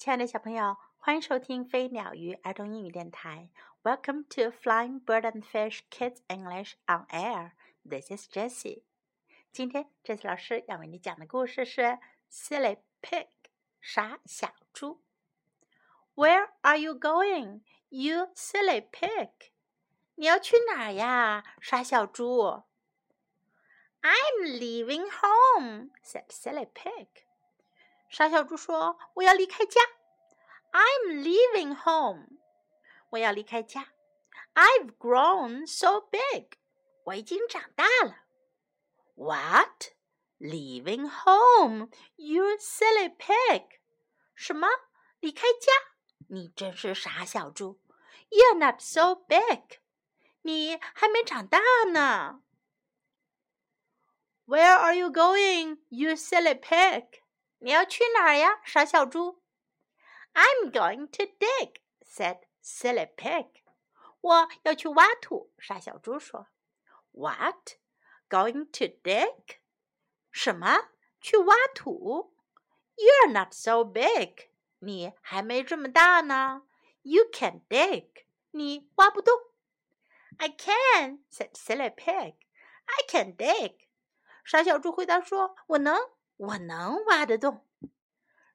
[0.00, 3.48] 亲爱的小朋友，欢迎收听飞鸟鱼儿童英语电台。
[3.82, 7.52] Welcome to Flying Bird and Fish Kids English on Air.
[7.88, 8.82] This is Jessie.
[9.52, 11.80] 今天，Jessie 老师要为你讲的故事是《
[12.30, 13.26] Silly Pig》
[13.80, 15.02] 傻小猪。
[16.14, 19.30] Where are you going, you silly pig？
[20.14, 22.62] 你要去哪儿呀，傻小猪？
[24.02, 27.08] I'm leaving home," said Silly Pig.
[28.10, 29.80] 傻小猪说：“我要离开家。”
[30.72, 32.38] I'm leaving home.
[33.10, 33.88] 我要离开家。
[34.54, 36.58] I've grown so big.
[37.04, 38.24] 我已经长大了。
[39.14, 39.92] What?
[40.38, 41.90] Leaving home?
[42.16, 43.80] You silly pig.
[44.34, 44.68] 什么？
[45.20, 45.72] 离开家？
[46.28, 47.80] 你真是傻小猪。
[48.28, 49.78] You're not so big.
[50.42, 51.58] 你还没长大
[51.92, 52.42] 呢。
[54.46, 57.19] Where are you going, you silly pig?
[57.63, 59.39] 你要去哪儿呀，傻小猪
[60.33, 63.49] ？I'm going to dig," said Silly Pig.
[64.21, 66.47] 我要去挖土，傻小猪说。
[67.11, 67.73] What?
[68.29, 69.57] Going to dig?
[70.31, 70.89] 什么？
[71.21, 72.33] 去挖土
[72.95, 74.49] ？You're not so big.
[74.79, 76.63] 你还没这么大呢。
[77.03, 78.25] You can dig.
[78.49, 79.35] 你挖不动。
[80.37, 82.35] I can," said Silly Pig.
[82.85, 83.87] "I can dig."
[84.43, 86.09] 傻小猪回答说：“我能。”
[86.40, 87.66] 我能挖得动。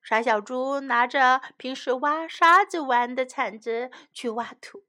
[0.02, 4.84] 傻小猪拿着平时挖沙子玩的铲子去挖土。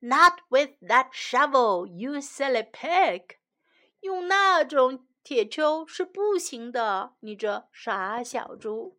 [0.00, 3.36] Not with that shovel, you silly pig！
[4.00, 8.98] 用那种铁锹是不行的，你这傻小猪。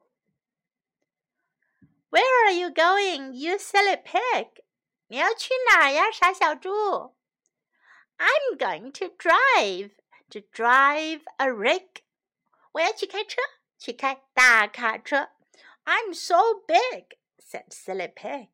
[2.10, 4.64] Where are you going, you silly pig？
[5.08, 7.16] 你要去哪儿呀，傻小猪？
[8.18, 9.92] I'm going to drive
[10.30, 11.88] to drive a rig。
[12.74, 13.42] 我要去开车，
[13.78, 15.30] 去开大卡车。
[15.86, 18.50] I'm so big," said Silly Pig.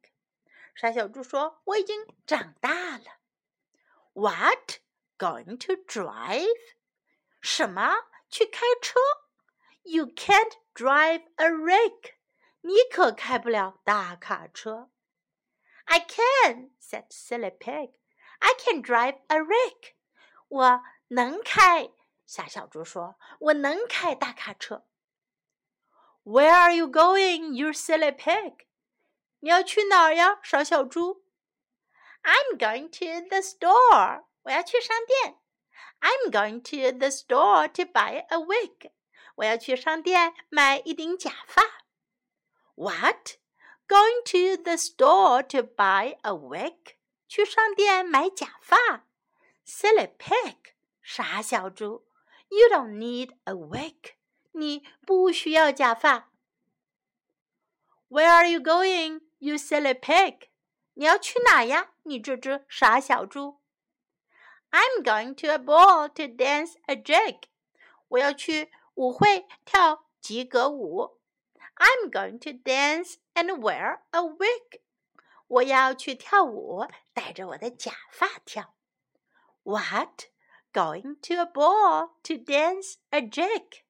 [0.75, 3.19] 傻小猪说：“我已经长大了。”
[4.13, 4.79] What?
[5.17, 6.47] Going to drive?
[7.41, 7.95] 什么？
[8.29, 8.99] 去开车？
[9.83, 12.13] You can't drive a rig.
[12.61, 14.91] 你可开不了大卡车。
[15.85, 17.93] I can," said Silly Pig.
[18.39, 19.93] "I can drive a rig.
[20.47, 21.91] 我能开。
[22.26, 24.86] 傻小猪说：“我能开大卡车。”
[26.24, 28.66] Where are you going, you silly pig？
[29.40, 31.24] 你要去哪儿呀，傻小猪
[32.22, 34.24] ？I'm going to the store。
[34.44, 35.38] 我要去商店。
[36.00, 38.90] I'm going to the store to buy a wig。
[39.36, 41.62] 我要去商店买一顶假发。
[42.74, 43.36] What?
[43.86, 46.96] Going to the store to buy a wig？
[47.28, 48.76] 去商店买假发
[49.66, 50.56] ？Silly pig！
[51.02, 52.06] 傻小猪。
[52.53, 54.15] You don't need a wig.
[54.51, 56.31] 你不需要假发。
[58.09, 60.49] Where are you going, you silly pig?
[60.95, 61.91] 你要去哪呀？
[62.03, 63.61] 你这只傻小猪。
[64.71, 67.43] I'm going to a ball to dance a jig.
[68.09, 71.19] 我要去舞会跳吉格舞。
[71.75, 74.81] I'm going to dance and wear a wig.
[75.47, 78.75] 我要去跳舞，戴着我的假发跳。
[79.63, 80.25] What?
[80.73, 83.83] Going to a ball to dance a jig？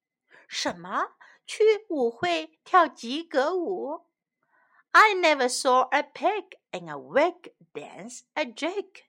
[0.48, 1.16] 什么？
[1.46, 4.06] 去舞会跳吉格舞？
[4.92, 9.04] I never saw a pig in a wig dance a jig。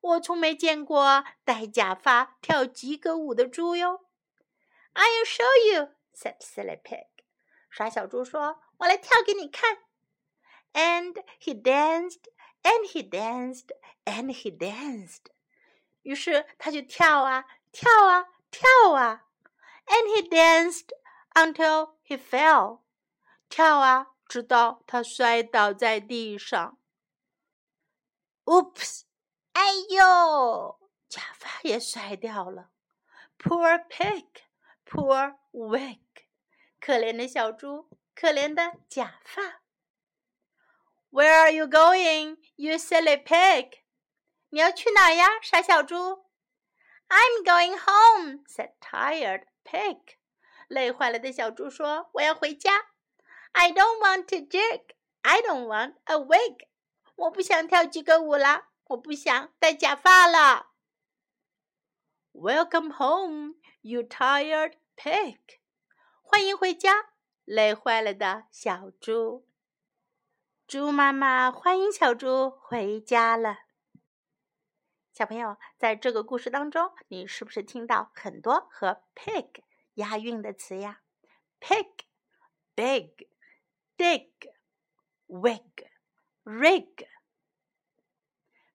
[0.00, 4.06] 我从没见过戴假发跳吉格舞的猪哟。
[4.94, 7.06] I'll show you," said Silly Pig.
[7.70, 9.78] 傻小猪说：“我来跳给你看。”
[10.72, 12.24] And he danced,
[12.62, 13.68] and he danced,
[14.04, 15.26] and he danced.
[16.04, 19.26] 于是他就跳啊跳啊跳啊，
[19.86, 20.88] and he danced
[21.34, 22.80] until he fell，
[23.48, 26.78] 跳啊直到他摔倒在地上。
[28.44, 29.02] Oops！
[29.52, 32.70] 哎呦，假发也摔掉了。
[33.38, 36.00] Poor pig，poor wig，
[36.80, 39.60] 可怜的小猪，可怜的假发。
[41.10, 43.80] Where are you going, you silly pig？
[44.55, 45.97] 你要去哪呀，傻小猪
[47.09, 50.15] ？I'm going home," said tired pig.
[50.69, 52.71] 累坏了的小猪说：“我要回家。”
[53.51, 54.83] I don't want to jig.
[55.23, 56.69] I don't want a wig.
[57.15, 60.67] 我不想跳吉格舞了，我不想戴假发了。
[62.31, 65.37] Welcome home, you tired pig.
[66.21, 67.09] 欢迎回家，
[67.43, 69.49] 累坏了的小猪。
[70.65, 73.64] 猪妈妈欢迎小猪回家了。
[75.15, 79.63] 小朋友，在这个故事当中，你是不是听到很多和 pig
[79.93, 81.03] 押韵的词呀
[81.61, 81.87] ？pig、
[82.75, 83.29] big、
[83.95, 84.33] dig,
[85.27, 85.87] wig,
[86.43, 87.07] rig.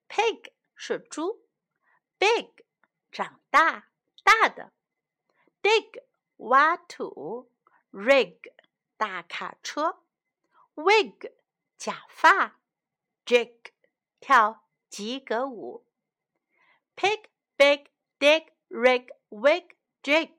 [0.09, 1.45] Pig 是猪
[2.17, 2.65] ，big
[3.11, 3.91] 长大
[4.23, 4.73] 大的
[5.61, 6.03] ，dig
[6.37, 7.51] 挖土
[7.91, 8.39] ，rig
[8.97, 10.01] 大卡车
[10.73, 11.33] ，wig
[11.77, 12.59] 假发
[13.27, 13.57] ，jig
[14.19, 15.85] 跳及格舞。
[17.00, 17.86] Pig, big,
[18.18, 20.30] dig, rig, wig, jig.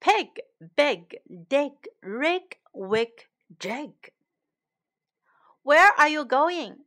[0.00, 0.30] Pig,
[0.74, 3.28] big, dig, rig, wig,
[3.58, 4.12] jig.
[5.62, 6.84] Where are you going?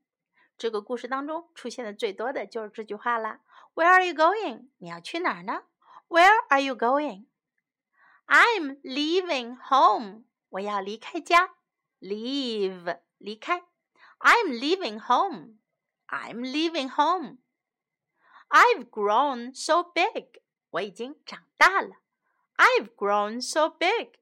[0.57, 3.39] 这个故事当中出现的最多的就是这句话了。
[3.73, 4.67] Where are you going?
[4.77, 5.63] 你要去哪儿呢？
[6.07, 7.25] Where are you going?
[8.27, 10.23] I'm leaving home.
[10.49, 11.55] 我要离开家。
[11.99, 13.63] Leave 离开。
[14.19, 15.59] I'm leaving home.
[16.07, 17.37] I'm leaving home.
[18.49, 20.41] I've grown so big.
[20.71, 21.97] 我已经长大了。
[22.57, 24.19] I've grown so big.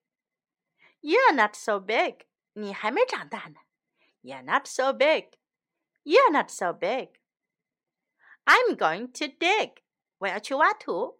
[1.01, 2.25] You're not so big.
[2.53, 3.59] 你还没长大呢。
[4.21, 5.31] You're not so big.
[6.03, 7.19] You're not so big.
[8.45, 9.83] I'm going to dig.
[10.19, 11.19] 我要去挖土。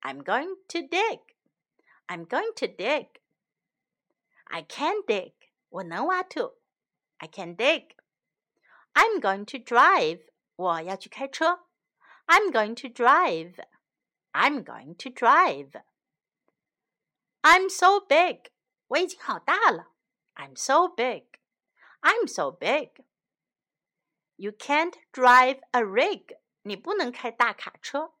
[0.00, 1.20] I'm going to dig.
[2.06, 3.08] I'm going to dig.
[4.44, 5.32] I can dig.
[5.70, 6.58] 我能挖土。
[7.18, 7.96] I can dig.
[8.92, 10.26] I'm going to drive.
[10.56, 11.66] 我要去开车。
[12.28, 13.60] I'm going to drive.
[14.32, 15.82] I'm going to drive.
[17.42, 18.50] I'm so big.
[18.88, 19.92] 我已经好大了。
[20.34, 21.38] I'm so big.
[22.00, 23.04] I'm so big.
[24.36, 26.38] You can't drive a rig.
[26.62, 28.14] 你不能开大卡车。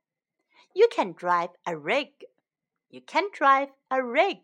[0.72, 2.28] You can drive a rig.
[2.88, 4.42] You can drive a rig.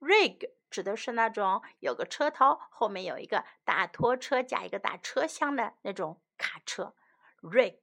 [0.00, 6.94] Rig 指的是那种有个车头，后面有一个大拖车加一个大车厢的那种卡车。
[7.42, 7.78] Rig.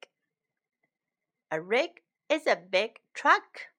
[1.51, 3.69] A rig is a big truck.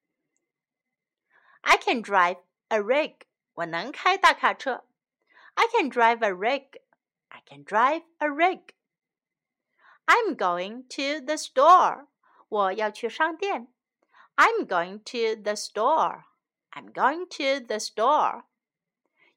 [1.63, 2.37] I can drive
[2.69, 3.27] a rig.
[3.53, 4.85] 我能开大卡车。
[5.55, 6.81] I can drive a rig.
[7.29, 8.73] I can drive a rig.
[10.05, 12.07] I'm going to the store.
[12.47, 13.67] 我要去商店。
[14.35, 16.23] I'm going to the store.
[16.71, 18.43] I'm going to the store.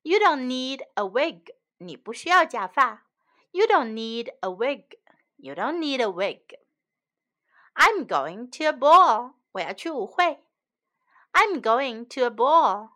[0.02, 1.54] You don't need a wig.
[1.78, 3.06] 你不需要假发。
[3.50, 4.84] You don't need a wig.
[5.36, 6.58] You don't need a wig.
[7.76, 9.34] I'm going to a ball.
[9.52, 10.44] 我要去舞会。
[11.32, 12.90] I'm going to a ball.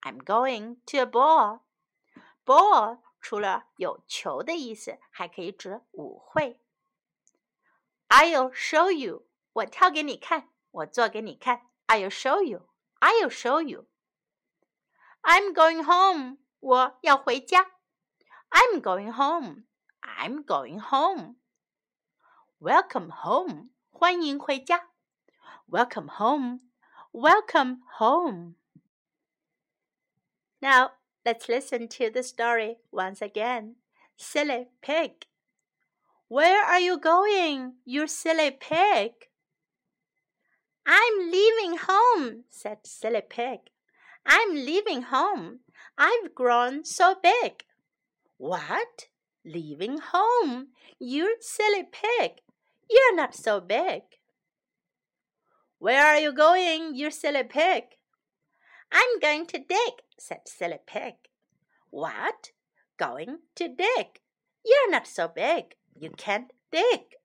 [0.00, 1.60] I'm going to a ball.
[2.44, 6.60] Ball 除了有球的意思，还可以指舞会。
[8.08, 9.26] I'll show you.
[9.52, 11.62] 我跳给你看，我做给你看。
[11.88, 12.68] I'll show you.
[13.00, 13.86] I'll show you.
[15.22, 16.38] I'm going home.
[16.60, 17.72] 我要回家。
[18.50, 19.64] I'm going home.
[20.00, 21.36] I'm going home.
[22.60, 23.70] Welcome home.
[24.00, 24.90] 欢迎回家。
[25.68, 26.60] Welcome home.
[27.12, 28.54] Welcome home.
[30.60, 30.92] Now
[31.24, 33.76] let's listen to the story once again.
[34.16, 35.26] Silly pig.
[36.28, 39.28] Where are you going, you silly pig?
[40.86, 43.58] I'm leaving home, said Silly Pig.
[44.24, 45.60] I'm leaving home.
[45.98, 47.64] I've grown so big.
[48.38, 49.08] What?
[49.44, 50.68] Leaving home?
[51.00, 52.40] You silly pig.
[52.91, 54.01] You're not so big.
[55.79, 57.83] Where are you going, you silly pig?
[58.91, 61.13] I'm going to dig, said Silly Pig.
[61.89, 62.49] What?
[62.97, 64.19] Going to dig?
[64.65, 65.75] You're not so big.
[65.95, 67.15] You can't dig.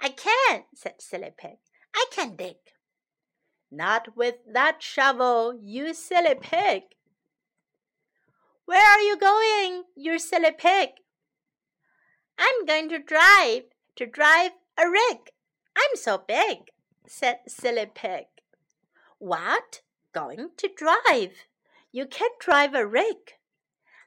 [0.00, 1.58] I can, said Silly Pig.
[1.94, 2.56] I can dig.
[3.70, 6.84] Not with that shovel, you silly pig.
[8.64, 10.90] Where are you going, you silly pig?
[12.38, 13.64] I'm going to drive,
[13.96, 15.30] to drive a rig.
[15.76, 16.70] I'm so big,
[17.06, 18.26] said Silly Pig.
[19.18, 19.82] What?
[20.12, 21.32] Going to drive?
[21.92, 23.34] You can't drive a rig.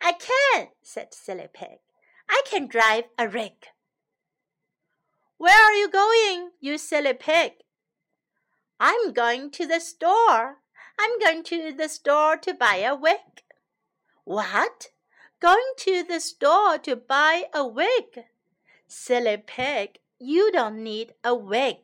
[0.02, 1.80] I can, said Silly Pig.
[2.30, 3.68] I can drive a rig.
[5.38, 7.54] Where are you going, you silly pig?
[8.80, 10.58] I'm going to the store.
[11.00, 13.42] I'm going to the store to buy a wig.
[14.24, 14.90] What?
[15.40, 18.26] Going to the store to buy a wig?
[18.88, 21.78] Silly pig, you don't need a wig.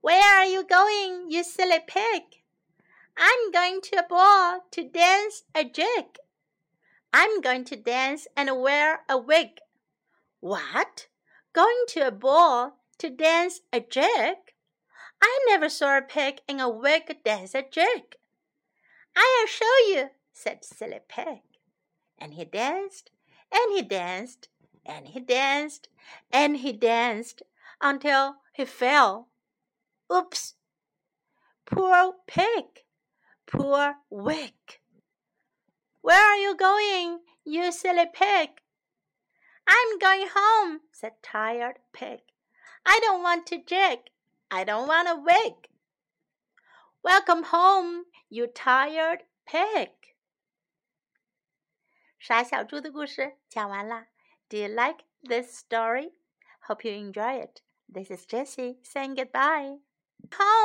[0.00, 2.22] Where are you going, you silly pig?
[3.16, 6.18] I'm going to a ball to dance a jig.
[7.12, 9.60] I'm going to dance and wear a wig.
[10.38, 11.08] What?
[11.52, 14.36] Going to a ball to dance a jig?
[15.20, 18.14] I never saw a pig in a wig dance a jig.
[19.16, 21.40] I'll show you, said Silly Pig.
[22.18, 23.10] And he danced,
[23.52, 24.48] and he danced,
[24.85, 25.87] and he danced,
[26.31, 27.43] and he danced
[27.81, 29.29] until he fell.
[30.11, 30.55] Oops!
[31.65, 32.65] Poor pig!
[33.45, 34.53] Poor wig!
[36.01, 38.49] Where are you going, you silly pig?
[39.67, 42.21] I'm going home, said Tired Pig.
[42.85, 43.99] I don't want to jig.
[44.49, 45.69] I don't want a wig.
[47.03, 49.89] Welcome home, you tired pig.
[52.17, 54.07] 傻小猪的故事讲完了。
[54.54, 56.10] Do you like this story?
[56.68, 57.60] Hope you enjoy it.
[57.88, 59.78] This is Jessie saying goodbye.
[60.32, 60.54] Home.